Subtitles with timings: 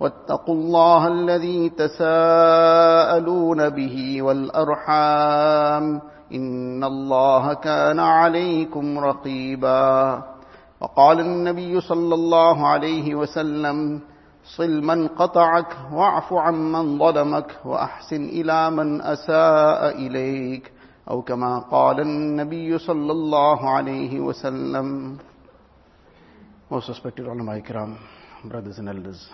[0.00, 6.02] واتقوا الله الذي تساءلون به والأرحام
[6.34, 10.22] إن الله كان عليكم رقيبا.
[10.80, 14.00] وقال النبي صلى الله عليه وسلم
[14.56, 20.72] صل من قطعك واعف عمن ظلمك وأحسن إلى من أساء إليك.
[21.10, 25.18] أو كما قال النبي صلى الله عليه وسلم.
[26.70, 27.96] Most respected ulama ikram,
[28.44, 29.28] brothers and elders.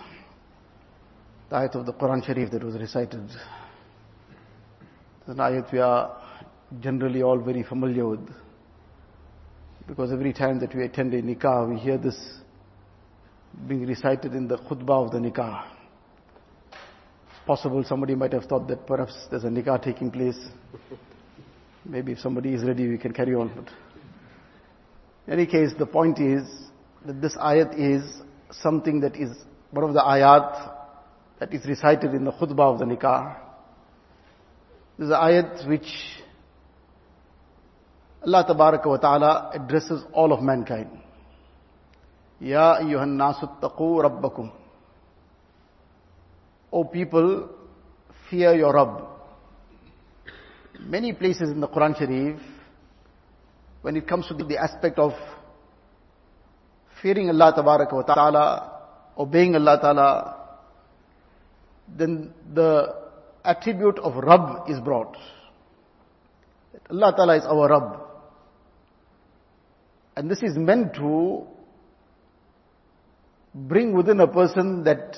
[1.51, 3.35] The ayat of the Quran Sharif that was recited is
[5.27, 6.17] an ayat we are
[6.79, 8.25] generally all very familiar with.
[9.85, 12.17] Because every time that we attend a nikah, we hear this
[13.67, 15.65] being recited in the khutbah of the nikah.
[16.71, 20.39] It's possible somebody might have thought that perhaps there's a nikah taking place.
[21.83, 23.51] Maybe if somebody is ready, we can carry on.
[23.53, 23.67] But
[25.27, 26.47] in any case, the point is
[27.05, 29.35] that this ayat is something that is
[29.71, 30.77] one of the ayat
[31.41, 33.35] that is recited in the khutbah of the nikah.
[34.99, 35.89] This is ayat which
[38.23, 40.91] Allah Tabaraka wa Ta'ala addresses all of mankind.
[42.39, 44.51] Ya ayyuhan nasu rabbakum.
[46.71, 47.49] O people,
[48.29, 49.01] fear your Rabb.
[50.79, 52.39] Many places in the Quran Sharif,
[53.81, 55.13] when it comes to the aspect of
[57.01, 58.71] fearing Allah Tabaraka wa Ta'ala,
[59.17, 60.40] obeying Allah Ta'ala,
[61.97, 62.95] then the
[63.43, 65.17] attribute of Rabb is brought.
[66.89, 68.01] Allah Ta'ala is our Rabb.
[70.15, 71.43] And this is meant to
[73.53, 75.15] bring within a person that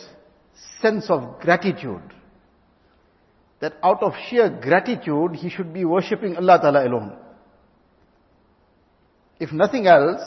[0.82, 2.02] sense of gratitude.
[3.60, 7.18] That out of sheer gratitude, he should be worshipping Allah Ta'ala alone.
[9.40, 10.22] If nothing else,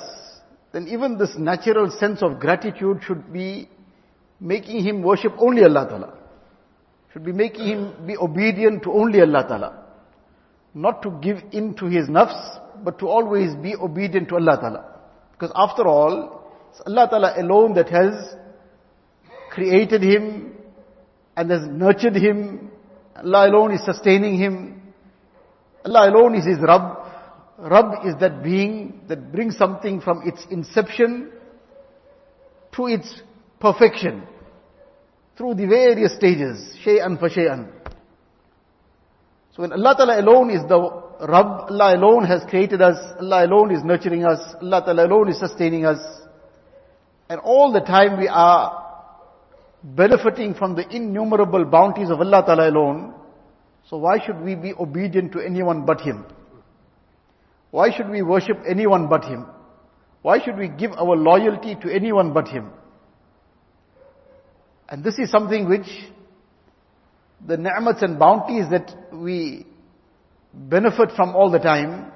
[0.73, 3.69] then even this natural sense of gratitude should be
[4.41, 6.16] making him worship only Allah Ta'ala.
[7.17, 9.85] Should be making him be obedient to only Allah Ta'ala.
[10.75, 14.85] Not to give in to his nafs, but to always be obedient to Allah Ta'ala.
[15.33, 18.13] Because after all, it's Allah Ta'ala alone that has
[19.51, 20.59] created him
[21.39, 22.71] and has nurtured him.
[23.17, 24.83] Allah alone is sustaining him.
[25.87, 26.99] Allah alone is his Rabb.
[27.57, 31.33] Rabb is that being that brings something from its inception
[32.73, 33.23] to its
[33.59, 34.25] perfection
[35.37, 37.69] through the various stages, shay'an for shay'an.
[39.55, 40.79] So when Allah Ta'ala alone is the
[41.21, 45.39] Rabb, Allah alone has created us, Allah alone is nurturing us, Allah Ta'ala alone is
[45.39, 45.99] sustaining us,
[47.29, 48.85] and all the time we are
[49.83, 53.15] benefiting from the innumerable bounties of Allah Ta'ala alone,
[53.89, 56.25] so why should we be obedient to anyone but Him?
[57.71, 59.47] Why should we worship anyone but Him?
[60.23, 62.71] Why should we give our loyalty to anyone but Him?
[64.89, 65.87] And this is something which
[67.45, 69.67] the ni'mats and bounties that we
[70.55, 72.13] benefit from all the time.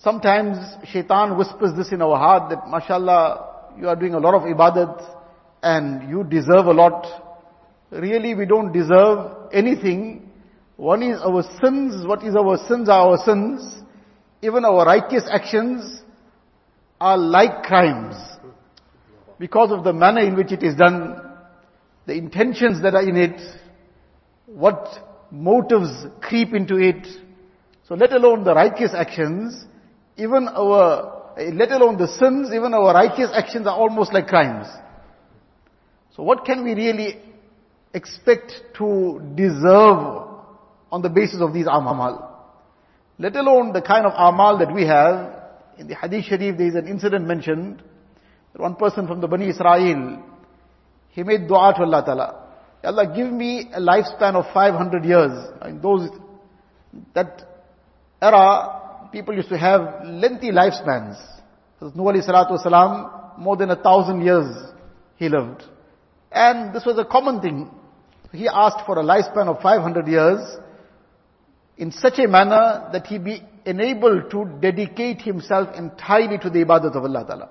[0.00, 0.56] Sometimes
[0.90, 5.16] shaitan whispers this in our heart that mashallah, you are doing a lot of ibadat
[5.62, 7.06] and you deserve a lot.
[7.90, 10.30] Really we don't deserve anything.
[10.76, 13.82] One is our sins, what is our sins are our sins.
[14.42, 16.02] Even our righteous actions
[16.98, 18.16] are like crimes.
[19.38, 21.29] Because of the manner in which it is done,
[22.06, 23.40] the intentions that are in it,
[24.46, 24.88] what
[25.30, 25.90] motives
[26.20, 27.06] creep into it.
[27.86, 29.64] So let alone the righteous actions,
[30.16, 34.66] even our, eh, let alone the sins, even our righteous actions are almost like crimes.
[36.16, 37.20] So what can we really
[37.94, 40.28] expect to deserve
[40.92, 42.26] on the basis of these amal?
[43.18, 45.36] Let alone the kind of amal that we have.
[45.78, 47.82] In the Hadith Sharif there is an incident mentioned.
[48.52, 50.22] That one person from the Bani Israel,
[51.10, 52.40] he made dua to Allah Ta'ala.
[52.82, 55.32] Allah give me a lifespan of 500 years.
[55.66, 56.08] In those,
[57.14, 57.42] that
[58.22, 61.16] era, people used to have lengthy lifespans.
[61.80, 64.54] Nuh alayhi salatu wasalam, more than a thousand years
[65.16, 65.62] he lived.
[66.30, 67.70] And this was a common thing.
[68.32, 70.40] He asked for a lifespan of 500 years
[71.76, 76.94] in such a manner that he be enabled to dedicate himself entirely to the ibadat
[76.94, 77.48] of Allah Ta'ala.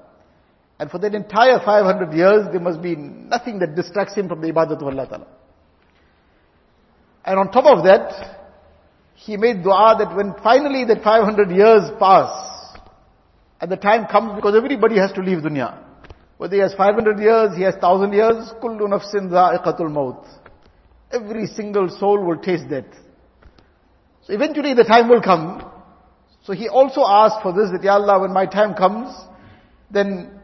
[0.80, 4.48] And for that entire 500 years, there must be nothing that distracts him from the
[4.52, 5.28] ibadat of Allah Ta'ala.
[7.26, 8.38] And on top of that,
[9.16, 12.78] he made dua that when finally that 500 years pass,
[13.60, 15.78] and the time comes because everybody has to leave dunya.
[16.38, 20.26] Whether he has 500 years, he has 1000 years, kullu nafsin dha'iqatul maut.
[21.12, 22.86] Every single soul will taste death.
[24.22, 25.70] So eventually the time will come.
[26.44, 29.14] So he also asked for this, that Ya Allah, when my time comes,
[29.92, 30.39] then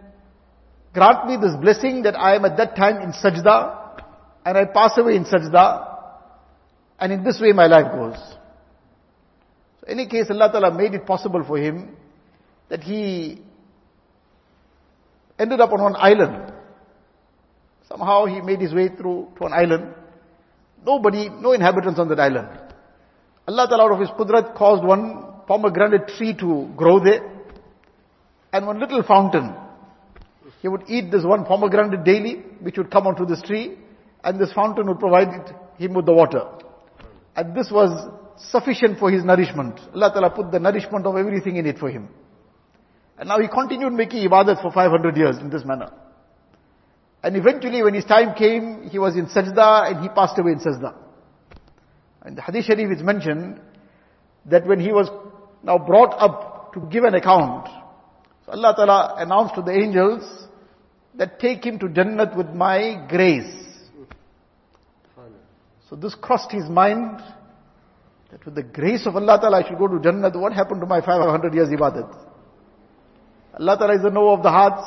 [0.95, 3.57] grant me this blessing that I am at that time in sajda,
[4.45, 5.65] and I pass away in sajda,
[6.99, 8.17] and in this way my life goes.
[9.81, 11.95] So in any case, Allah Ta'ala made it possible for him
[12.69, 13.41] that he
[15.37, 16.53] ended up on one island.
[17.89, 19.93] Somehow he made his way through to an island.
[20.85, 22.47] Nobody, no inhabitants on that island.
[23.47, 27.21] Allah Ta'ala out of his qudrat caused one pomegranate tree to grow there
[28.53, 29.53] and one little fountain.
[30.65, 33.77] He would eat this one pomegranate daily which would come onto this tree
[34.23, 36.41] and this fountain would provide him with the water.
[37.35, 37.91] And this was
[38.35, 39.79] sufficient for his nourishment.
[39.93, 42.09] Allah Ta'ala put the nourishment of everything in it for him.
[43.19, 45.91] And now he continued making ibadat for 500 years in this manner.
[47.21, 50.59] And eventually when his time came, he was in sajda and he passed away in
[50.61, 50.95] sajda.
[52.23, 53.61] And the hadith sharif is mentioned
[54.47, 55.11] that when he was
[55.61, 57.67] now brought up to give an account,
[58.47, 60.44] so Allah Ta'ala announced to the angels
[61.17, 63.63] that take him to Jannat with my grace.
[65.89, 67.21] So this crossed his mind
[68.31, 70.35] that with the grace of Allah Ta'ala I should go to Jannat.
[70.35, 72.11] What happened to my 500 years ibadat?
[73.59, 74.83] Allah Ta'ala is the knower of the hearts.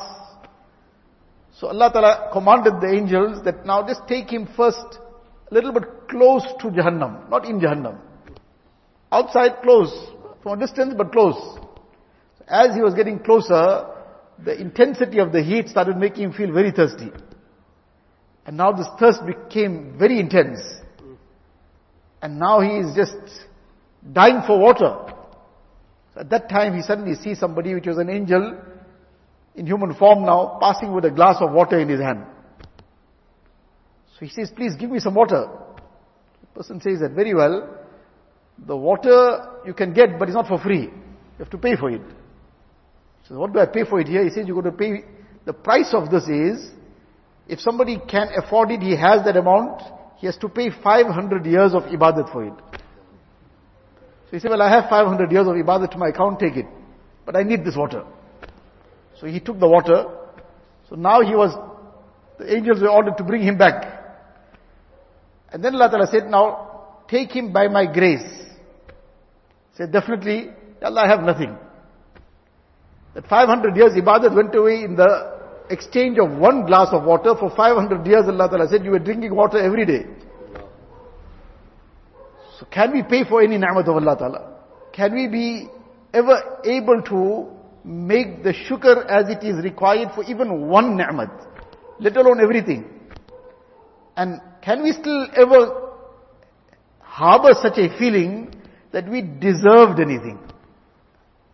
[1.58, 4.98] So Allah Ta'ala commanded the angels that now just take him first
[5.50, 7.98] a little bit close to Jahannam, not in Jahannam.
[9.10, 9.92] Outside close,
[10.42, 11.58] from a distance but close.
[12.46, 13.86] As he was getting closer,
[14.44, 17.10] the intensity of the heat started making him feel very thirsty.
[18.46, 20.60] And now this thirst became very intense.
[22.22, 23.16] And now he is just
[24.12, 24.96] dying for water.
[26.14, 28.58] So at that time he suddenly sees somebody which was an angel
[29.54, 32.24] in human form now passing with a glass of water in his hand.
[34.18, 35.48] So he says, please give me some water.
[36.40, 37.76] The person says that very well.
[38.66, 40.82] The water you can get, but it's not for free.
[40.82, 42.02] You have to pay for it.
[43.28, 44.24] So what do I pay for it here?
[44.24, 45.04] He says you're going to pay,
[45.44, 46.70] the price of this is,
[47.46, 49.82] if somebody can afford it, he has that amount,
[50.16, 52.54] he has to pay 500 years of ibadat for it.
[54.26, 56.66] So he said, well I have 500 years of ibadat to my account, take it.
[57.26, 58.04] But I need this water.
[59.20, 60.06] So he took the water.
[60.88, 61.54] So now he was,
[62.38, 63.94] the angels were ordered to bring him back.
[65.52, 68.26] And then Allah Ta'ala said, now take him by my grace.
[69.72, 70.50] He said, definitely,
[70.82, 71.56] Allah, I have nothing.
[73.18, 77.34] That 500 years ibadat went away in the exchange of one glass of water.
[77.34, 80.06] For 500 years Allah Ta'ala said, you were drinking water every day.
[82.60, 84.58] So can we pay for any ni'mat of Allah Ta'ala?
[84.92, 85.68] Can we be
[86.14, 87.48] ever able to
[87.84, 91.44] make the shukr as it is required for even one ni'mat?
[91.98, 92.88] Let alone everything.
[94.16, 95.90] And can we still ever
[97.00, 98.54] harbor such a feeling
[98.92, 100.38] that we deserved anything?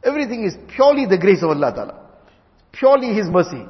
[0.04, 2.00] Everything is purely the grace of Allah Ta'ala.
[2.72, 3.64] Purely His mercy.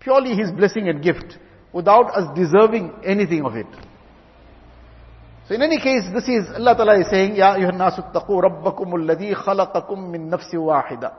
[0.00, 1.38] Purely His blessing and gift.
[1.72, 3.66] Without us deserving anything of it.
[5.48, 8.92] So in any case, this is, Allah Ta'ala is saying, Ya ayyuhan nasu taqu rabbakum
[8.94, 11.14] alladhi khalaqakum min nafsi wahida.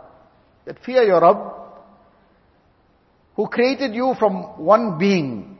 [0.65, 1.53] That fear your Rabb,
[3.35, 5.57] who created you from one being.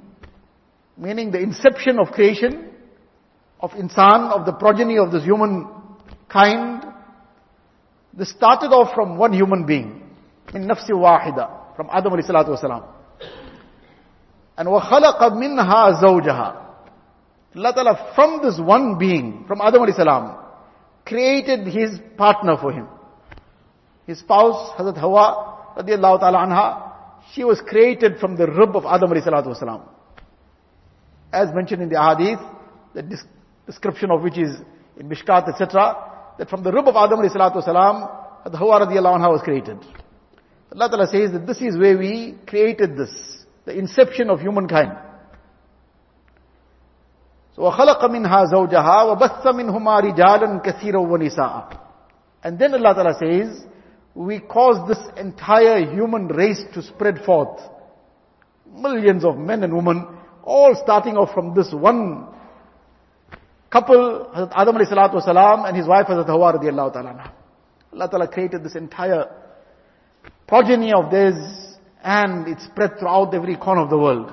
[0.97, 2.69] Meaning the inception of creation,
[3.59, 5.68] of insan, of the progeny of this human
[6.29, 6.86] kind.
[8.12, 10.02] This started off from one human being.
[10.52, 11.76] Min nafsi wahida.
[11.76, 12.85] From Adam alayhi salatu wasalam.
[14.56, 16.64] And وَخَلَقَ مِنْهَا زَوْجَهَا
[17.56, 20.37] Allah Ta'ala from this one being, from Adam alayhi salam,
[21.07, 22.87] created his partner for him.
[24.07, 26.92] His spouse, Hazrat Hawa, radiallahu ta'ala anha,
[27.33, 29.83] she was created from the rib of Adam alayhi salatu wasalam.
[31.33, 32.40] As mentioned in the hadith,
[32.95, 33.18] the
[33.66, 34.57] description of which is
[34.99, 35.97] in Mishkat, etc.,
[36.38, 39.78] that from the rib of Adam alayhi salatu wasalam, Hazrat Hawa radiallahu anha was created.
[40.73, 43.11] Allah Ta'ala says that this is where we created this,
[43.64, 44.92] the inception of humankind.
[47.57, 51.80] So وَخَلَقَ مِنْهَا زَوْجَهَا وَبَثَّ مِنْهُمَا رِجَالًا كَثِيرًا وَنِسَاءً
[52.45, 53.66] And then Allah Ta'ala says,
[54.14, 57.61] we caused this entire human race to spread forth.
[58.71, 60.07] Millions of men and women,
[60.45, 62.28] all starting off from this one
[63.74, 67.34] couple, Hazrat Adam alayhi salatu wasalam and his wife Hazrat Hawa radiallahu ta'ala.
[67.92, 69.25] Allah Ta'ala created this entire
[70.48, 71.36] progeny of theirs
[72.03, 74.32] and it spread throughout every corner of the world.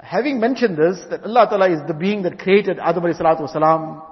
[0.00, 4.04] Having mentioned this, that Allah Ta'ala is the being that created Adam alayhi salatu wasalam,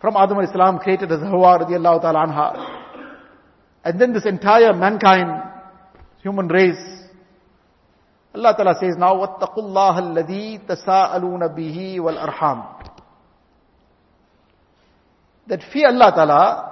[0.00, 2.80] from Adam alayhi salam created as Hawa radiallahu ta'ala anha,
[3.84, 5.42] and then this entire mankind,
[6.22, 6.99] human race,
[8.33, 12.89] Allah Ta'ala says now, وَاتَّقُوا اللَّهَ الَّذِي تَسَاءَلُونَ بِهِ وَالْأَرْحَامِ
[15.47, 16.71] That fear Allah Ta'ala,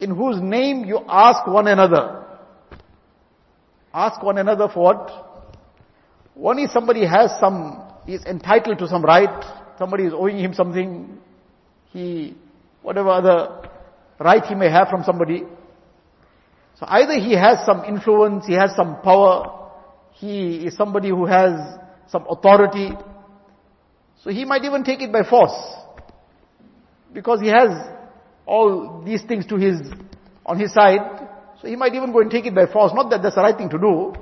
[0.00, 2.24] in whose name you ask one another.
[3.92, 5.10] Ask one another for what?
[6.34, 9.44] One is somebody has some he is entitled to some right,
[9.78, 11.18] somebody is owing him something,
[11.92, 12.36] he,
[12.82, 13.68] whatever other
[14.20, 15.42] right he may have from somebody.
[16.78, 19.59] So either he has some influence, he has some power,
[20.13, 22.91] he is somebody who has some authority,
[24.23, 25.57] so he might even take it by force.
[27.13, 27.69] Because he has
[28.45, 29.79] all these things to his,
[30.45, 31.27] on his side.
[31.61, 32.91] So he might even go and take it by force.
[32.93, 34.13] Not that that's the right thing to do.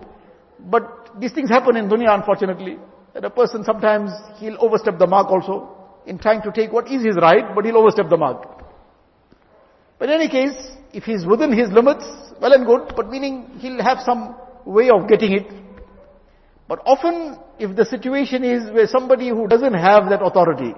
[0.60, 2.78] But these things happen in dunya unfortunately.
[3.14, 5.76] That a person sometimes, he'll overstep the mark also.
[6.06, 8.46] In trying to take what is his right, but he'll overstep the mark.
[10.00, 10.56] But in any case,
[10.94, 12.06] if he's within his limits,
[12.42, 15.52] well and good, but meaning he'll have some way of getting it.
[16.70, 20.76] But often, if the situation is where somebody who doesn't have that authority,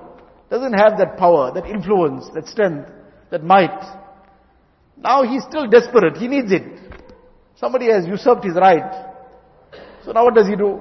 [0.50, 2.90] doesn't have that power, that influence, that strength,
[3.30, 3.78] that might,
[4.96, 6.64] now he's still desperate, he needs it.
[7.58, 9.12] Somebody has usurped his right.
[10.06, 10.80] So now what does he do?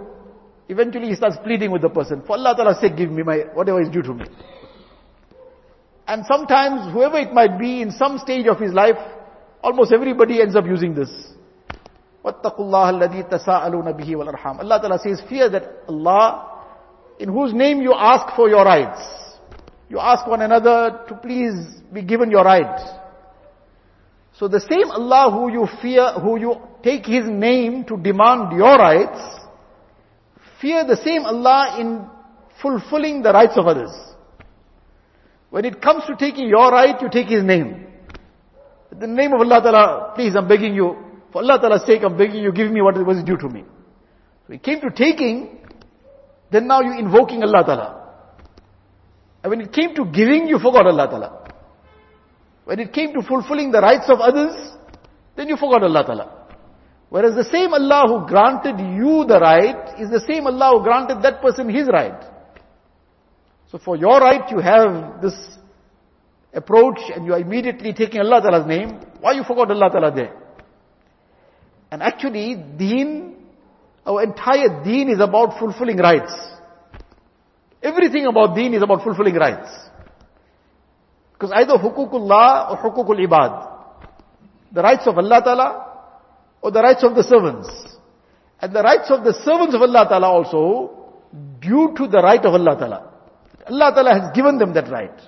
[0.69, 3.83] Eventually he starts pleading with the person, for Allah Ta'ala's sake give me my, whatever
[3.83, 4.27] is due to me.
[6.07, 8.99] And sometimes whoever it might be in some stage of his life,
[9.61, 11.11] almost everybody ends up using this.
[12.26, 16.64] وَاتَّقُوا اللَّهَ الَّذِي تَسَاءَلُونَ بِهِ وَالْأَرْحَامِ Allah Ta'ala says, fear that Allah,
[17.20, 19.00] in whose name you ask for your rights.
[19.90, 21.54] You ask one another to please
[21.94, 22.82] be given your rights.
[24.40, 28.76] So the same Allah who you fear, who you take His name to demand your
[28.76, 29.22] rights,
[30.60, 32.06] fear the same Allah in
[32.62, 33.92] fulfilling the rights of others.
[35.52, 37.86] When it comes to taking your right, you take His name.
[38.92, 40.98] In the name of Allah Ta'ala, please I'm begging you,
[41.33, 43.65] for Allah Ta'ala's sake, I'm begging you, give me what was due to me.
[44.47, 45.59] So it came to taking,
[46.51, 48.01] then now you're invoking Allah Ta'ala.
[49.43, 51.49] And when it came to giving, you forgot Allah Ta'ala.
[52.65, 54.55] When it came to fulfilling the rights of others,
[55.37, 56.41] then you forgot Allah Ta'ala.
[57.09, 61.23] Whereas the same Allah who granted you the right is the same Allah who granted
[61.23, 62.23] that person his right.
[63.71, 65.35] So for your right, you have this
[66.53, 69.01] approach and you are immediately taking Allah Ta'ala's name.
[69.21, 70.33] Why you forgot Allah Ta'ala there?
[71.91, 73.35] And actually, deen,
[74.07, 76.33] our entire deen is about fulfilling rights.
[77.83, 79.69] Everything about deen is about fulfilling rights.
[81.33, 83.69] Because either hukukullah or hukukul ibad.
[84.73, 85.87] The rights of Allah Ta'ala
[86.63, 87.69] or the rights of the servants.
[88.61, 90.91] And the rights of the servants of Allah Ta'ala also
[91.61, 93.11] due to the right of Allah Ta'ala.
[93.67, 95.19] Allah Ta'ala has given them that right.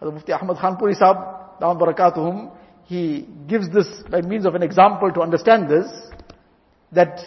[0.00, 1.16] Hazrat Mufti Ahmad Khanpuri Sahib,
[1.60, 2.50] Dawam Barakatuhum,
[2.88, 5.86] he gives this by means of an example to understand this,
[6.92, 7.20] that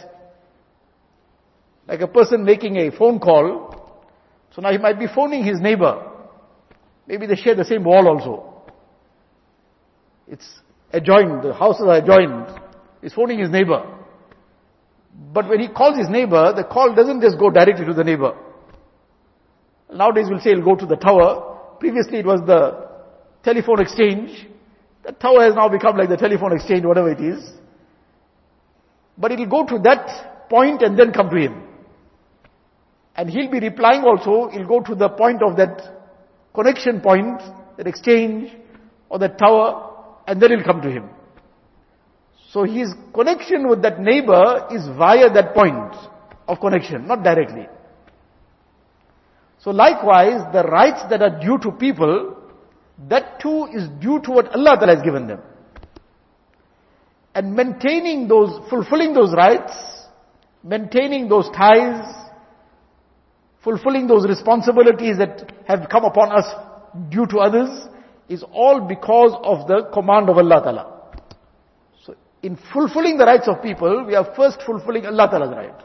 [1.88, 4.08] like a person making a phone call,
[4.56, 6.03] so now he might be phoning his neighbor.
[7.06, 8.63] Maybe they share the same wall also.
[10.27, 10.50] It's
[10.91, 12.60] adjoined, the houses are adjoined.
[13.03, 13.86] He's phoning his neighbor.
[15.32, 18.36] But when he calls his neighbor, the call doesn't just go directly to the neighbor.
[19.94, 21.75] Nowadays we'll say it'll go to the tower.
[21.80, 22.89] Previously it was the
[23.44, 24.48] telephone exchange.
[25.03, 27.51] The tower has now become like the telephone exchange, whatever it is.
[29.17, 31.63] But it'll go to that point and then come to him.
[33.15, 35.81] And he'll be replying also, he'll go to the point of that
[36.53, 37.41] connection point,
[37.77, 38.51] that exchange,
[39.10, 39.93] or that tower,
[40.27, 41.10] and then he'll come to him.
[42.51, 45.93] So his connection with that neighbor is via that point
[46.48, 47.67] of connection, not directly.
[49.60, 52.38] So likewise, the rights that are due to people,
[53.10, 55.42] that too is due to what Allah Ta'ala has given them.
[57.34, 59.74] And maintaining those, fulfilling those rights,
[60.64, 62.06] maintaining those ties,
[63.64, 66.46] fulfilling those responsibilities that have come upon us
[67.10, 67.70] due to others,
[68.28, 71.02] is all because of the command of Allah Ta'ala.
[72.06, 75.84] So, in fulfilling the rights of people, we are first fulfilling Allah Ta'ala's right.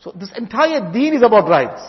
[0.00, 1.82] So, this entire deen is about rights.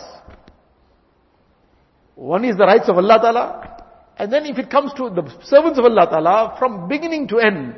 [2.16, 3.84] One is the rights of Allah Ta'ala.
[4.16, 7.76] And then if it comes to the servants of Allah Ta'ala, from beginning to end,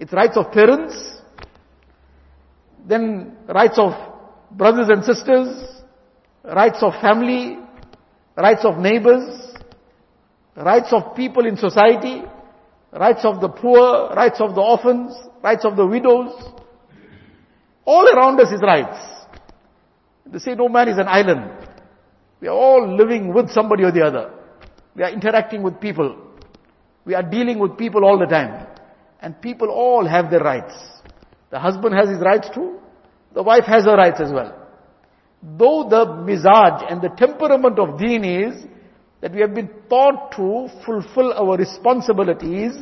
[0.00, 0.94] it's rights of parents,
[2.86, 3.92] then rights of
[4.50, 5.64] brothers and sisters,
[6.44, 7.58] rights of family,
[8.36, 9.54] rights of neighbors,
[10.56, 12.22] rights of people in society,
[12.92, 16.32] rights of the poor, rights of the orphans, rights of the widows.
[17.84, 18.98] All around us is rights.
[20.26, 21.55] They say no man is an island.
[22.40, 24.30] We are all living with somebody or the other.
[24.94, 26.16] We are interacting with people.
[27.04, 28.66] We are dealing with people all the time.
[29.20, 30.74] And people all have their rights.
[31.50, 32.78] The husband has his rights too.
[33.34, 34.54] The wife has her rights as well.
[35.42, 38.64] Though the mizaj and the temperament of deen is
[39.20, 42.72] that we have been taught to fulfill our responsibilities,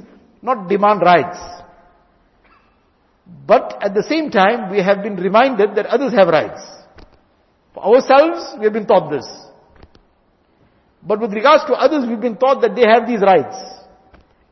[0.42, 1.38] not demand rights.
[3.46, 6.60] But at the same time, we have been reminded that others have rights.
[7.74, 9.26] For ourselves, we have been taught this.
[11.02, 13.56] But with regards to others, we've been taught that they have these rights.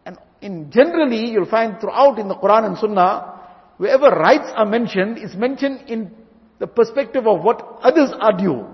[0.05, 3.41] And in generally, you'll find throughout in the Quran and Sunnah,
[3.79, 6.11] wherever rights are mentioned, it's mentioned in
[6.59, 8.67] the perspective of what others are due.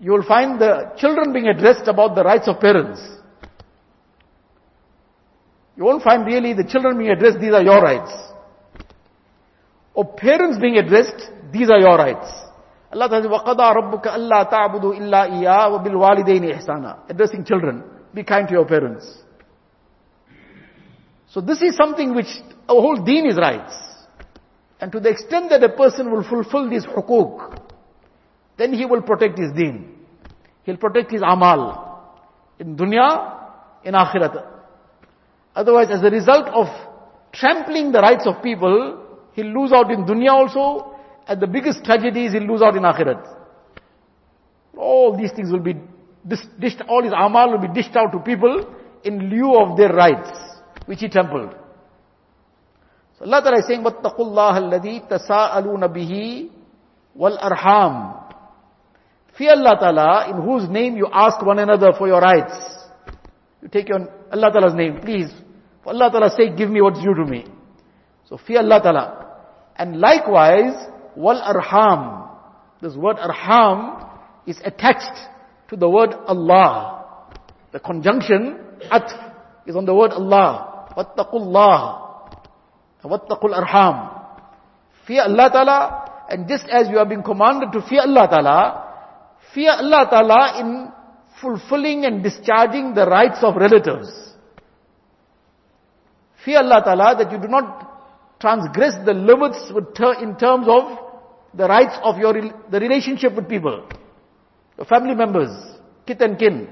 [0.00, 3.00] You will find the children being addressed about the rights of parents.
[5.76, 8.12] You won't find really the children being addressed, these are your rights
[9.97, 12.29] Or parents being addressed, these are your rights.
[12.91, 18.53] Allah says, وَقَضَى رَبُّكَ أَلَّا تَعْبُدُوا إِلَّا إِيَّا وَبِالْوَالِدَيْنِ إِحْسَانًا Addressing children, be kind to
[18.53, 19.05] your parents.
[21.29, 22.27] So this is something which
[22.69, 23.73] our whole deen is rights.
[24.79, 27.59] And to the extent that a person will fulfill these hukuk,
[28.57, 29.95] then he will protect his deen.
[30.63, 32.13] He'll protect his amal.
[32.59, 33.39] In dunya,
[33.83, 34.45] in akhirat.
[35.55, 36.67] Otherwise, as a result of
[37.31, 39.06] trampling the rights of people,
[39.37, 40.95] he'll lose out in dunya also,
[41.27, 43.25] and the biggest tragedy is he'll lose out in akhirat.
[44.77, 45.75] All these things will be
[46.27, 48.65] dished, all his amal will be dished out to people
[49.03, 50.29] in lieu of their rights,
[50.85, 51.55] which he trampled.
[53.19, 56.49] So Allah Ta'ala is saying, وَاتَّقُوا اللَّهَ الَّذِي تَسَاءَلُونَ بِهِ
[57.17, 58.23] وَالْأَرْحَامِ
[59.37, 62.53] Fear Allah Ta'ala, in whose name you ask one another for your rights.
[63.61, 65.31] You take your Allah Ta'ala's name, please,
[65.83, 67.45] for Allah Ta'ala's sake, give me what's due to me.
[68.29, 69.26] So fear Allah Ta'ala.
[69.78, 70.74] And likewise,
[71.16, 72.28] wal arham.
[72.82, 74.08] This word arham
[74.46, 75.16] is attached
[75.68, 77.26] to the word Allah.
[77.72, 78.58] The conjunction,
[78.90, 79.10] at
[79.66, 80.88] is on the word Allah.
[80.96, 82.08] Wattaqullah.
[83.04, 84.18] Wattaqul arham.
[85.06, 88.84] Fear Allah Ta'ala, and just as you have been commanded to fear Allah Ta'ala,
[89.54, 90.92] fear Allah Ta'ala in
[91.40, 94.08] fulfilling and discharging the rights of relatives.
[96.44, 97.87] Fear Allah Ta'ala that you do not
[98.40, 99.70] transgress the limits
[100.20, 100.98] in terms of
[101.54, 102.34] the rights of your
[102.70, 103.88] the relationship with people,
[104.76, 105.50] the family members,
[106.06, 106.68] kith and kin.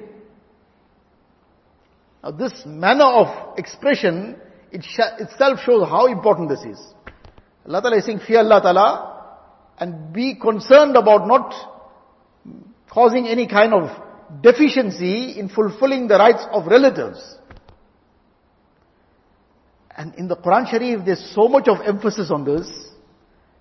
[2.23, 4.37] Now this manner of expression
[4.71, 4.85] it
[5.19, 6.79] itself shows how important this is.
[7.67, 9.17] Allah Ta'ala is saying fear Allah Ta'ala
[9.79, 11.55] and be concerned about not
[12.91, 13.91] causing any kind of
[14.43, 17.36] deficiency in fulfilling the rights of relatives.
[19.97, 22.69] And in the Quran Sharif, there's so much of emphasis on this,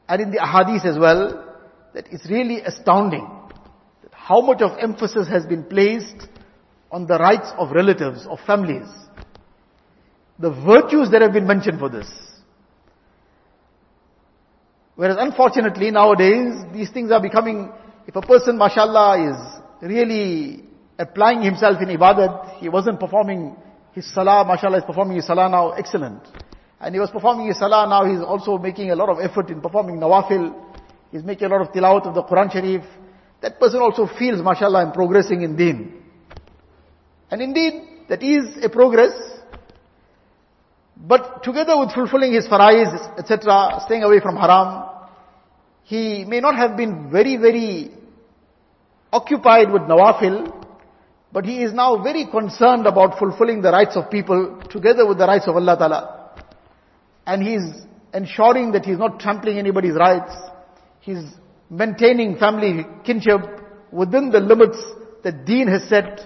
[0.07, 1.43] and in the Ahadith as well,
[1.93, 3.25] that it's really astounding
[4.03, 6.27] that how much of emphasis has been placed
[6.91, 8.87] on the rights of relatives, of families.
[10.39, 12.09] The virtues that have been mentioned for this.
[14.95, 17.71] Whereas unfortunately nowadays, these things are becoming,
[18.07, 20.63] if a person, mashallah, is really
[20.99, 23.55] applying himself in ibadat, he wasn't performing
[23.95, 26.21] his salah, mashallah, is performing his salah now excellent.
[26.81, 29.61] And he was performing his salah, now he's also making a lot of effort in
[29.61, 30.53] performing nawafil.
[31.11, 32.83] He's making a lot of tilawat of the Quran Sharif.
[33.41, 36.03] That person also feels, mashallah, I'm progressing in deen.
[37.31, 37.73] And indeed,
[38.09, 39.13] that is a progress.
[40.97, 44.89] But together with fulfilling his farais, etc., staying away from haram,
[45.83, 47.91] he may not have been very, very
[49.13, 50.64] occupied with nawafil,
[51.31, 55.25] but he is now very concerned about fulfilling the rights of people together with the
[55.25, 56.31] rights of Allah Ta'ala.
[57.25, 60.33] And he is ensuring that he is not trampling anybody's rights.
[61.01, 61.25] He is
[61.69, 63.41] maintaining family kinship
[63.91, 64.77] within the limits
[65.23, 66.21] that deen has set.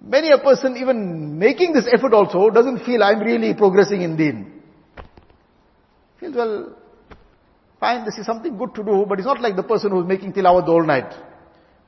[0.00, 4.62] Many a person even making this effort also doesn't feel I'm really progressing in deen.
[6.20, 6.76] Feels well,
[7.80, 10.32] fine, this is something good to do, but it's not like the person who's making
[10.32, 11.12] tilawat all night.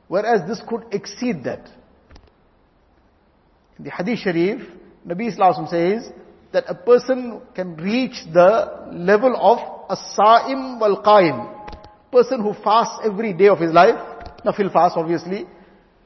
[0.08, 1.68] Whereas this could exceed that.
[3.78, 4.60] In the Hadith Sharif,
[5.06, 6.10] Nabi Islam says
[6.52, 11.54] that a person can reach the level of a saim wal qaim.
[12.10, 13.94] Person who fasts every day of his life.
[14.44, 15.46] Nafil fast obviously.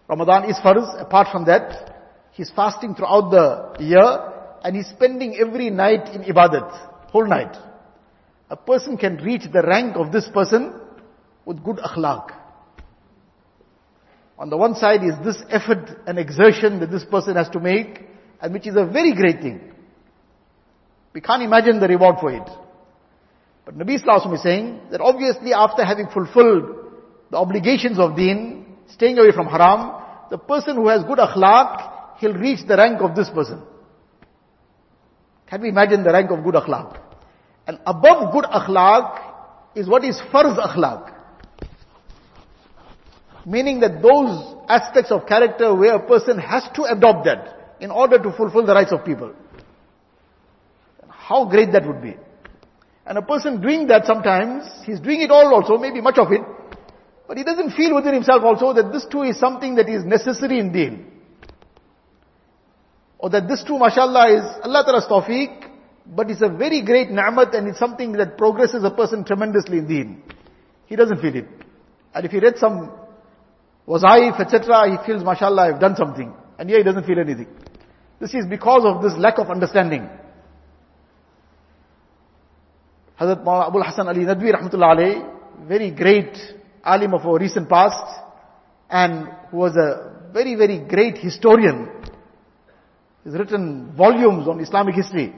[0.09, 1.01] Ramadan is farz.
[1.01, 1.95] Apart from that,
[2.33, 4.33] he's fasting throughout the year
[4.65, 6.71] and he's spending every night in ibadat.
[7.11, 7.57] Whole night.
[8.51, 10.75] A person can reach the rank of this person
[11.47, 12.42] with good akhlaq.
[14.43, 18.01] On the one side is this effort and exertion that this person has to make,
[18.41, 19.73] and which is a very great thing.
[21.15, 22.43] We can't imagine the reward for it.
[23.65, 26.65] But Nabi Sallallahu is saying that obviously after having fulfilled
[27.31, 32.35] the obligations of deen, staying away from haram, the person who has good akhlaq, he'll
[32.35, 33.63] reach the rank of this person.
[35.47, 36.99] Can we imagine the rank of good akhlaq?
[37.69, 41.12] And above good akhlaq is what is farz akhlaq.
[43.45, 48.19] Meaning that those aspects of character where a person has to adopt that in order
[48.19, 49.35] to fulfill the rights of people.
[51.09, 52.17] how great that would be.
[53.07, 56.41] And a person doing that sometimes, he's doing it all also, maybe much of it,
[57.27, 60.59] but he doesn't feel within himself also that this too is something that is necessary
[60.59, 61.11] in deen.
[63.19, 65.71] Or that this too, mashallah, is Allah Ta'ala's tawfiq,
[66.07, 69.87] but it's a very great ni'mat and it's something that progresses a person tremendously in
[69.87, 70.23] deen.
[70.87, 71.47] He doesn't feel it.
[72.15, 72.93] And if he read some
[73.87, 76.33] wazaif, etc., he feels, mashallah, I've done something.
[76.59, 77.49] And here he doesn't feel anything.
[78.21, 80.09] This is because of this lack of understanding.
[83.21, 86.37] Hazrat Maulana Abul Hassan Ali Nadwi rahmatullah very great
[86.85, 88.21] alim of our recent past,
[88.91, 91.89] and who was a very, very great historian.
[93.25, 95.35] He's written volumes on Islamic history.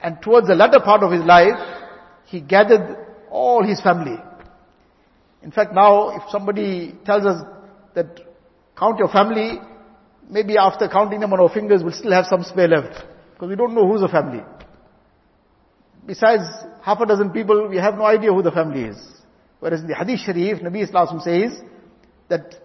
[0.00, 1.58] And towards the latter part of his life,
[2.26, 2.96] he gathered
[3.30, 4.16] all his family.
[5.45, 7.43] In fact, now if somebody tells us
[7.95, 8.19] that
[8.77, 9.59] count your family,
[10.29, 13.03] maybe after counting them on our fingers, we'll still have some spare left.
[13.33, 14.43] Because we don't know who's the family.
[16.05, 16.43] Besides
[16.83, 18.97] half a dozen people, we have no idea who the family is.
[19.59, 21.59] Whereas in the Hadith Sharif, Nabi Islam says
[22.29, 22.57] that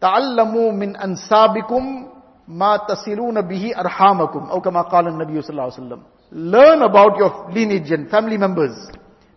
[0.00, 2.06] تعلموا من أنسابكم
[2.48, 7.48] ما تصلون به أرحامكم أو كما قال النبي صلى الله عليه وسلم Learn about your
[7.50, 8.76] lineage and family members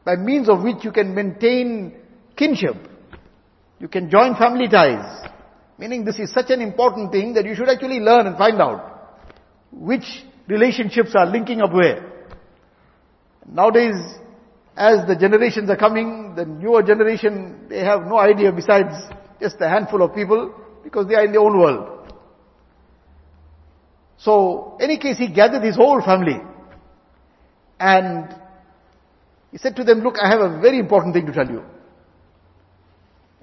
[0.03, 1.93] by means of which you can maintain
[2.36, 2.76] kinship.
[3.78, 5.30] You can join family ties.
[5.78, 8.94] Meaning this is such an important thing that you should actually learn and find out
[9.72, 10.04] which
[10.46, 12.12] relationships are linking up where.
[13.46, 13.96] Nowadays,
[14.76, 18.94] as the generations are coming, the newer generation, they have no idea besides
[19.40, 22.12] just a handful of people because they are in their own world.
[24.18, 26.40] So, any case, he gathered his whole family
[27.78, 28.34] and
[29.50, 31.62] he said to them, look, I have a very important thing to tell you.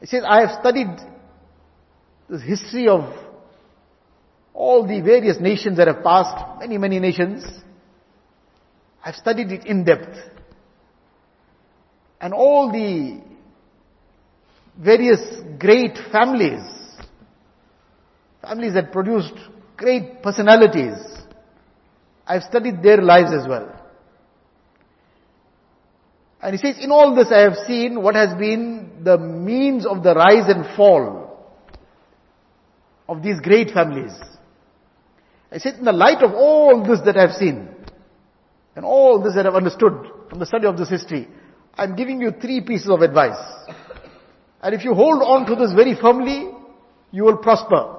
[0.01, 0.89] He says, I have studied
[2.27, 3.13] the history of
[4.53, 7.45] all the various nations that have passed, many, many nations.
[9.03, 10.17] I've studied it in depth.
[12.19, 13.21] And all the
[14.77, 15.19] various
[15.59, 16.63] great families,
[18.41, 19.33] families that produced
[19.77, 20.97] great personalities,
[22.25, 23.77] I've studied their lives as well.
[26.41, 30.03] And he says, in all this I have seen what has been the means of
[30.03, 31.21] the rise and fall
[33.07, 34.13] of these great families.
[35.51, 37.67] I said, in the light of all this that I have seen,
[38.75, 39.93] and all this that I've understood
[40.29, 41.27] from the study of this history,
[41.75, 43.37] I'm giving you three pieces of advice.
[44.61, 46.51] And if you hold on to this very firmly,
[47.11, 47.97] you will prosper.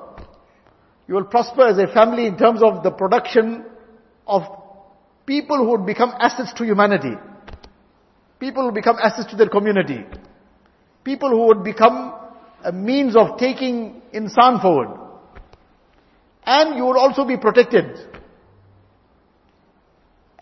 [1.08, 3.66] You will prosper as a family in terms of the production
[4.26, 4.42] of
[5.26, 7.14] people who would become assets to humanity.
[8.38, 10.04] People who become assets to their community.
[11.04, 12.14] People who would become
[12.64, 14.98] a means of taking insan forward.
[16.44, 17.98] And you will also be protected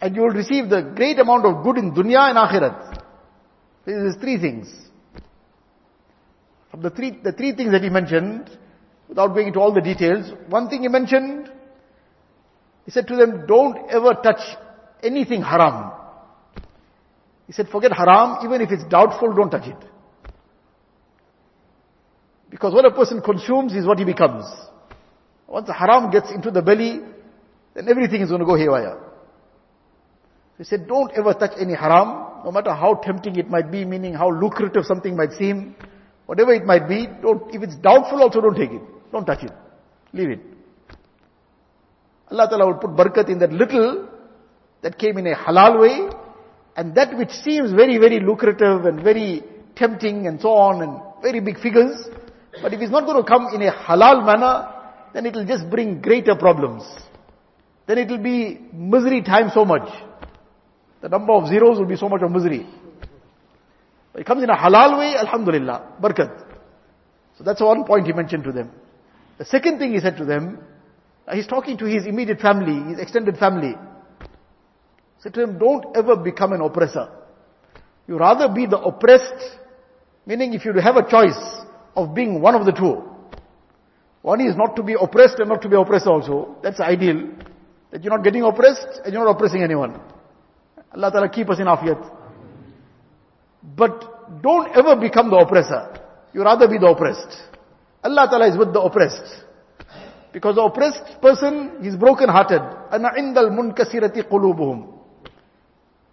[0.01, 3.03] and you will receive the great amount of good in dunya and akhirat.
[3.85, 4.73] These three things.
[6.71, 8.51] From the three, the three things that he mentioned,
[9.09, 11.51] without going into all the details, one thing he mentioned,
[12.87, 14.41] he said to them, don't ever touch
[15.03, 15.93] anything haram.
[17.47, 19.77] He said, forget haram, even if it's doubtful, don't touch it.
[22.51, 24.45] Because what a person consumes is what he becomes.
[25.47, 27.01] Once the haram gets into the belly,
[27.75, 28.99] then everything is going to go haywire.
[30.59, 34.15] He said, don't ever touch any haram, no matter how tempting it might be, meaning
[34.15, 35.75] how lucrative something might seem,
[36.27, 38.83] whatever it might be, don't, if it's doubtful also don't take it.
[39.11, 39.53] Don't touch it.
[40.13, 40.41] Leave it.
[42.31, 44.09] Allah Ta'ala would put barakat in that little
[44.83, 46.15] that came in a halal way,
[46.77, 49.43] and that which seems very, very lucrative and very
[49.75, 52.07] tempting and so on, and very big figures,
[52.63, 54.75] but if it's not going to come in a halal manner,
[55.13, 56.83] then it will just bring greater problems.
[57.87, 59.89] Then it will be misery times so much.
[61.01, 62.67] The number of zeros will be so much of misery.
[64.13, 66.47] But it comes in a halal way, alhamdulillah, barakat.
[67.39, 68.71] So that's one point he mentioned to them.
[69.39, 70.59] The second thing he said to them,
[71.27, 73.75] uh, he's talking to his immediate family, his extended family.
[74.21, 77.09] He said to them, don't ever become an oppressor.
[78.07, 79.57] You rather be the oppressed,
[80.27, 81.61] meaning if you have a choice
[82.05, 83.03] of being one of the two.
[84.23, 86.57] One is not to be oppressed and not to be oppressed also.
[86.63, 87.31] That's ideal.
[87.91, 90.01] That you're not getting oppressed and you're not oppressing anyone.
[90.95, 92.19] Allah Ta'ala keep us in afiyat.
[93.63, 96.01] But don't ever become the oppressor.
[96.33, 97.37] You rather be the oppressed.
[98.05, 99.45] Allah Ta'ala is with the oppressed.
[100.33, 102.63] Because the oppressed person is broken hearted.
[102.93, 104.99] Ana indal munkasirati qulubuhum.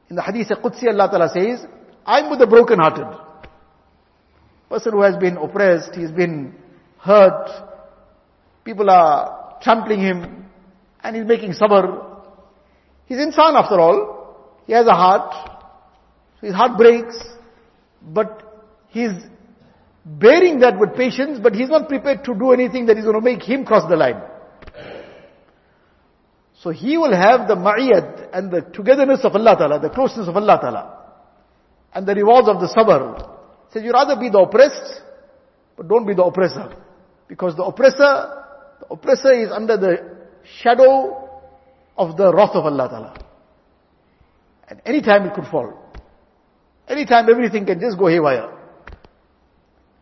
[0.10, 1.66] In the hadith Qudsi Allah Ta'ala says,
[2.06, 3.27] I'm with the broken hearted.
[4.70, 6.56] Person who has been oppressed, he's been
[7.00, 7.50] hurt,
[8.66, 10.46] people are trampling him,
[11.02, 12.08] and he's making sabr,
[13.08, 14.60] He's insan after all.
[14.66, 15.34] He has a heart.
[16.42, 17.18] His heart breaks.
[18.02, 18.44] But
[18.90, 19.12] he's
[20.06, 23.22] bearing that with patience, but he's not prepared to do anything that is going to
[23.22, 24.22] make him cross the line.
[26.62, 30.36] So he will have the ma'iyat and the togetherness of Allah Ta'ala, the closeness of
[30.36, 30.98] Allah Ta'ala,
[31.94, 33.37] and the rewards of the sabr.
[33.72, 35.02] Says you rather be the oppressed,
[35.76, 36.76] but don't be the oppressor.
[37.28, 38.44] Because the oppressor,
[38.80, 40.18] the oppressor is under the
[40.62, 41.30] shadow
[41.98, 43.18] of the wrath of Allah Ta'ala.
[44.70, 45.74] And any time it could fall.
[46.88, 48.54] Anytime everything can just go haywire.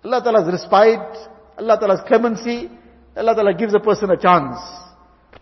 [0.03, 2.69] Allah Ta'ala's respite, Allah Ta'ala's clemency,
[3.17, 4.57] Allah Ta'ala gives a person a chance.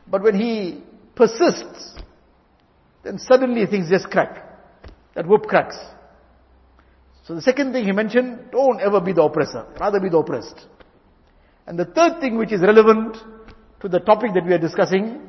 [0.07, 0.83] But when he
[1.15, 1.95] persists,
[3.03, 4.37] then suddenly things just crack.
[5.15, 5.75] That whip cracks.
[7.23, 10.65] So the second thing he mentioned, don't ever be the oppressor, rather be the oppressed.
[11.65, 13.17] And the third thing which is relevant
[13.79, 15.21] to the topic that we are discussing,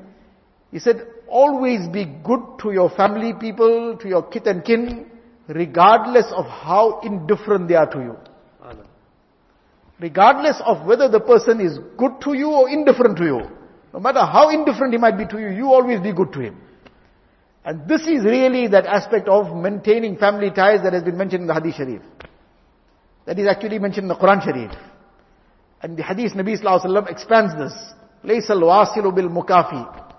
[0.72, 5.10] he said, always be good to your family people, to your kith and kin,
[5.46, 8.16] regardless of how indifferent they are to you.
[10.00, 13.40] Regardless of whether the person is good to you or indifferent to you.
[13.92, 16.60] No matter how indifferent he might be to you, you always be good to him.
[17.65, 21.47] And this is really that aspect of maintaining family ties that has been mentioned in
[21.47, 22.01] the Hadith Sharif.
[23.25, 24.71] That is actually mentioned in the Quran Sharif.
[25.81, 27.73] And the Hadith Nabi Sallallahu Alaihi Wasallam expands this.
[28.23, 30.11] لَيْسَ الْوَاسِلُ بِالْمُكَافِي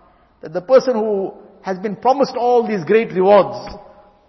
[0.43, 1.33] That the person who
[1.63, 3.75] has been promised all these great rewards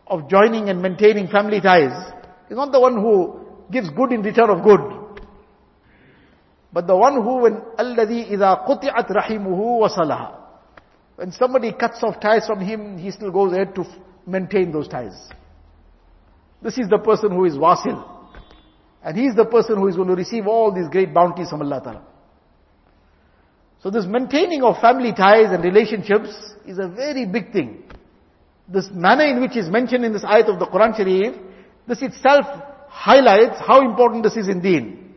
[0.08, 2.12] of joining and maintaining family ties
[2.50, 3.40] is not the one who
[3.72, 4.82] gives good in return of good.
[6.74, 10.42] But the one who when الَّذِي إِذَا قُطِعَتْ رَحِمُهُ وَصَلَهَا
[11.16, 13.86] When somebody cuts off ties from him, he still goes ahead to
[14.26, 15.30] maintain those ties.
[16.62, 18.04] This is the person who is wasil.
[19.04, 21.62] And he is the person who is going to receive all these great bounties from
[21.62, 22.04] Allah Ta'ala.
[23.82, 26.30] So this maintaining of family ties and relationships
[26.68, 27.84] is a very big thing.
[28.68, 31.36] This manner in which is mentioned in this ayat of the Quran Sharif,
[31.88, 32.46] this itself
[32.88, 35.16] highlights how important this is in deen.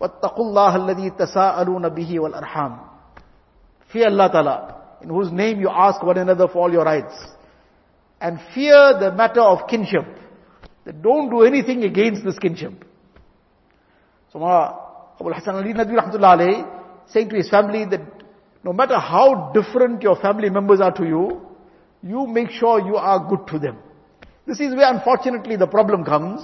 [0.00, 2.88] وَاتَّقُوا اللَّهَ الَّذِي تَسَاءَلُونَ بِهِ وَالْأَرْحَامِ
[3.93, 7.13] Fear Allah Ta'ala, in whose name you ask one another for all your rights.
[8.19, 10.05] And fear the matter of kinship.
[10.85, 12.83] That don't do anything against this kinship.
[14.31, 18.01] So Abu Hassan Ali Nadwi Rahmatullah alayhi, saying to his family that
[18.63, 21.41] no matter how different your family members are to you,
[22.01, 23.77] you make sure you are good to them.
[24.47, 26.41] This is where unfortunately the problem comes,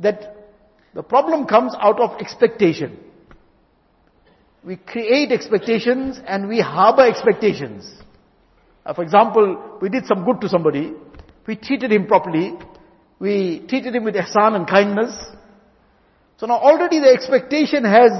[0.00, 0.36] that
[0.92, 2.98] the problem comes out of expectation.
[4.66, 7.88] We create expectations and we harbor expectations.
[8.84, 10.92] Uh, for example, we did some good to somebody,
[11.46, 12.52] we treated him properly,
[13.20, 15.14] we treated him with ihsan and kindness.
[16.38, 18.10] So now already the expectation has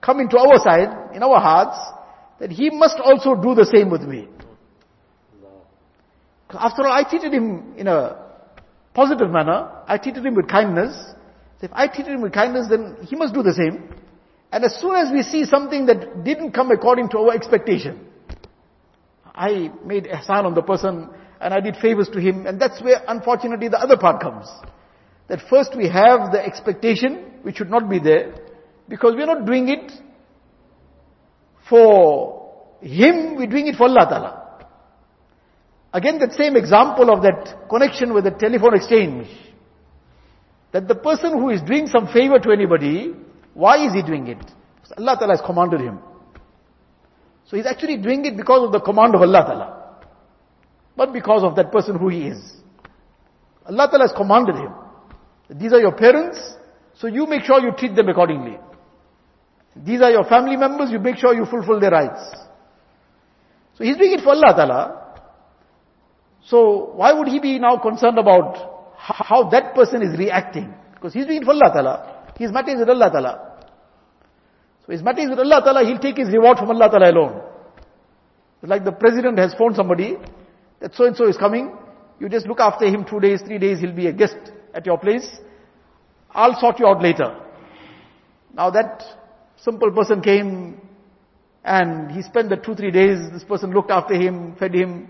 [0.00, 1.76] come into our side, in our hearts,
[2.38, 4.28] that he must also do the same with me.
[6.50, 8.16] After all, I treated him in a
[8.94, 9.70] positive manner.
[9.88, 10.94] I treated him with kindness.
[11.58, 13.88] So if I treated him with kindness, then he must do the same.
[14.54, 18.06] And as soon as we see something that didn't come according to our expectation,
[19.34, 23.02] I made ihsan on the person and I did favors to him, and that's where
[23.08, 24.46] unfortunately the other part comes.
[25.26, 28.32] That first we have the expectation, which should not be there,
[28.88, 29.90] because we're not doing it
[31.68, 34.66] for him, we're doing it for Allah Ta'ala.
[35.92, 39.26] Again, that same example of that connection with the telephone exchange.
[40.70, 43.14] That the person who is doing some favor to anybody,
[43.54, 44.38] why is he doing it?
[44.38, 45.98] Because Allah Ta'ala has commanded him.
[47.46, 49.98] So he's actually doing it because of the command of Allah Ta'ala.
[50.96, 52.38] Not because of that person who he is.
[53.66, 54.72] Allah Ta'ala has commanded him.
[55.50, 56.38] These are your parents,
[56.98, 58.58] so you make sure you treat them accordingly.
[59.76, 62.20] These are your family members, you make sure you fulfill their rights.
[63.76, 65.00] So he's doing it for Allah Ta'ala.
[66.46, 70.72] So why would he be now concerned about how that person is reacting?
[70.94, 72.13] Because he's doing it for Allah Ta'ala.
[72.38, 73.54] His matter is with Allah Ta'ala.
[74.86, 77.42] So his matter is with Allah Ta'ala, he'll take his reward from Allah Ta'ala alone.
[78.62, 80.16] It's like the president has phoned somebody,
[80.80, 81.76] that so and so is coming,
[82.20, 84.36] you just look after him two days, three days, he'll be a guest
[84.72, 85.28] at your place.
[86.30, 87.36] I'll sort you out later.
[88.54, 89.02] Now that
[89.56, 90.80] simple person came
[91.64, 95.08] and he spent the two, three days, this person looked after him, fed him,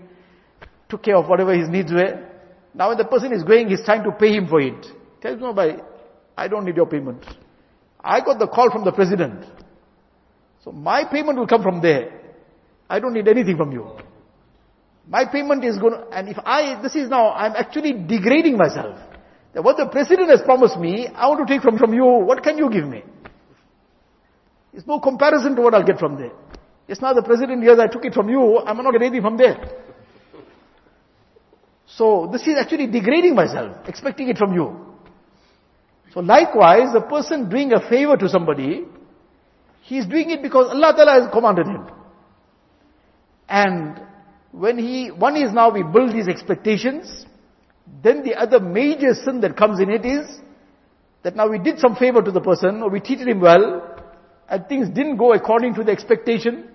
[0.87, 2.23] took care of whatever his needs were.
[2.73, 4.85] Now when the person is going, he's trying to pay him for it.
[5.21, 5.53] Tells no,
[6.37, 7.25] I don't need your payment.
[7.99, 9.45] I got the call from the president.
[10.63, 12.21] So my payment will come from there.
[12.89, 13.89] I don't need anything from you.
[15.07, 18.97] My payment is going to, and if I, this is now, I'm actually degrading myself.
[19.53, 22.43] That what the president has promised me, I want to take from, from you, what
[22.43, 23.03] can you give me?
[24.73, 26.31] It's no comparison to what I'll get from there.
[26.87, 29.37] Yes, now the president here, I took it from you, I'm not getting anything from
[29.37, 29.57] there.
[31.87, 34.94] So this is actually degrading myself, expecting it from you.
[36.15, 38.85] So likewise, the person doing a favor to somebody,
[39.81, 41.87] he is doing it because Allah Ta'ala has commanded him.
[43.49, 44.01] And
[44.53, 47.25] when he, one is now we build these expectations,
[48.01, 50.39] then the other major sin that comes in it is
[51.23, 53.83] that now we did some favor to the person or we treated him well
[54.47, 56.69] and things didn't go according to the expectation.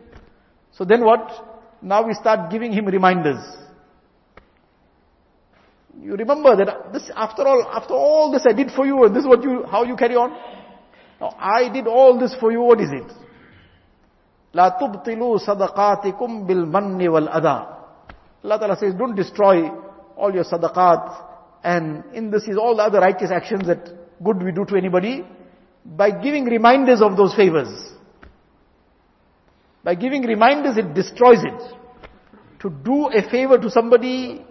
[0.72, 1.64] So then what?
[1.80, 3.42] Now we start giving him reminders.
[6.01, 9.21] You remember that this, after all, after all this I did for you and this
[9.21, 10.31] is what you, how you carry on?
[11.21, 13.11] Now I did all this for you, what is it?
[14.53, 17.65] لا تبطلوا صدقاتكم بالمن والأذى
[18.43, 19.69] Allah Ta'ala says, don't destroy
[20.15, 21.25] all your sadaqat
[21.63, 23.89] and in this is all the other righteous actions that
[24.23, 25.25] good we do to anybody
[25.83, 27.91] by giving reminders of those favors.
[29.83, 31.61] By giving reminders, it destroys it.
[32.61, 34.43] To do a favor to somebody,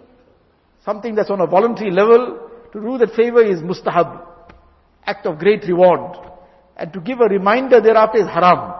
[0.83, 2.39] something that's on a voluntary level,
[2.71, 4.25] to do that favor is mustahab,
[5.05, 6.17] act of great reward.
[6.77, 8.73] And to give a reminder thereafter is haram.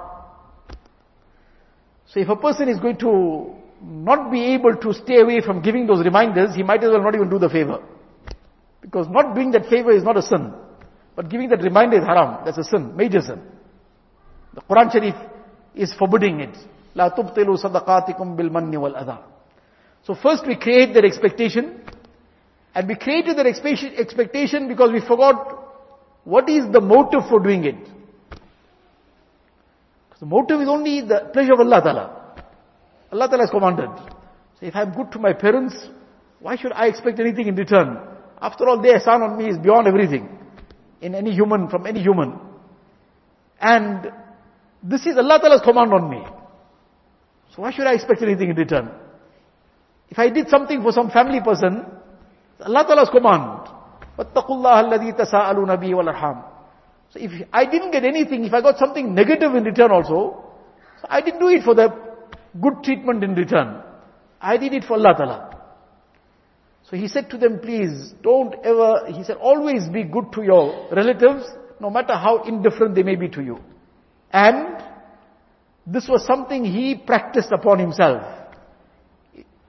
[2.07, 5.87] So if a person is going to not be able to stay away from giving
[5.87, 7.81] those reminders, he might as well not even do the favor.
[8.81, 10.53] Because not doing that favor is not a sin.
[11.15, 12.43] But giving that reminder is haram.
[12.45, 13.41] That's a sin, major sin.
[14.53, 15.15] The Quran Sharif
[15.73, 16.55] is forbidding it.
[16.95, 19.17] لا تبطلوا صدقاتكم بالمن والأذى.
[20.06, 21.80] so first we create that expectation.
[22.74, 25.60] And we created that expectation because we forgot
[26.24, 27.78] what is the motive for doing it.
[30.08, 32.34] Because The motive is only the pleasure of Allah Ta'ala.
[33.10, 33.88] Allah Ta'ala has commanded.
[34.60, 35.74] So if I'm good to my parents,
[36.38, 37.98] why should I expect anything in return?
[38.40, 40.28] After all, their son on me is beyond everything.
[41.00, 42.38] In any human, from any human.
[43.60, 44.12] And
[44.82, 46.22] this is Allah Ta'ala's command on me.
[47.54, 48.90] So why should I expect anything in return?
[50.09, 51.85] If I did something for some family person,
[52.59, 53.67] Allah Ta'ala's command.
[54.17, 56.43] وَاتَّقُوا اللَّهَ الَّذِي تَسَاءَلُونَ بِهِ وَالْأَرْحَامِ
[57.09, 60.43] So if I didn't get anything, if I got something negative in return also,
[61.01, 61.89] so I didn't do it for the
[62.61, 63.81] good treatment in return.
[64.39, 65.55] I did it for Allah Ta'ala.
[66.89, 70.87] So he said to them, please don't ever, he said, always be good to your
[70.91, 71.45] relatives,
[71.79, 73.59] no matter how indifferent they may be to you.
[74.31, 74.83] And
[75.87, 78.23] this was something he practiced upon himself.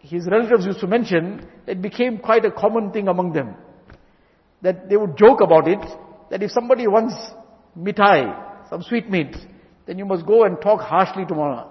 [0.01, 3.55] His relatives used to mention, it became quite a common thing among them.
[4.61, 5.79] That they would joke about it,
[6.29, 7.15] that if somebody wants
[7.77, 9.35] mitai, some sweet meat,
[9.85, 11.67] then you must go and talk harshly to Mawlana.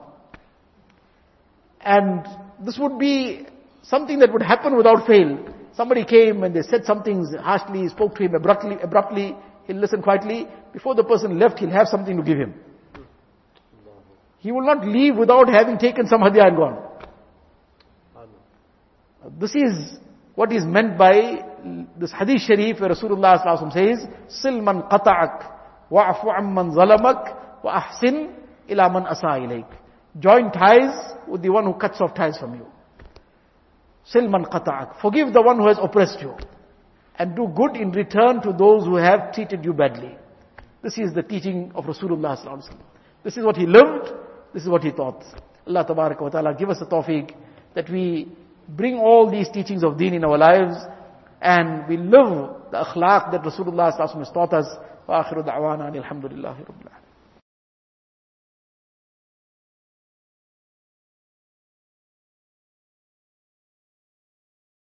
[1.81, 2.27] And
[2.65, 3.47] this would be
[3.83, 5.39] something that would happen without fail.
[5.73, 10.47] Somebody came and they said something harshly, spoke to him abruptly, abruptly, he'll listen quietly.
[10.73, 12.55] Before the person left, he'll have something to give him.
[14.39, 16.90] He will not leave without having taken some hadiyah and gone.
[19.39, 19.99] This is
[20.35, 21.45] what is meant by
[21.99, 23.39] this hadith sharif where Rasulullah
[23.73, 24.07] says,
[24.43, 28.33] Silman qata'ak, wa'afu amman zalamak, wa ahsin
[28.69, 29.65] ila man asa.
[30.19, 32.67] Join ties with the one who cuts off ties from you.
[34.13, 35.01] Silman qata'ak.
[35.01, 36.35] Forgive the one who has oppressed you.
[37.19, 40.17] And do good in return to those who have treated you badly.
[40.83, 42.63] This is the teaching of Rasulullah.
[43.23, 44.11] This is what he lived.
[44.55, 45.23] This is what he taught.
[45.67, 47.35] Allah ta'ala give us the tawfiq
[47.75, 48.33] that we
[48.70, 50.76] bring all these teachings of deen in our lives
[51.42, 54.68] and we live the akhlaq that Rasulullah has taught us.
[55.08, 56.99] وآخر دعوانا الحمد لله رب العالمين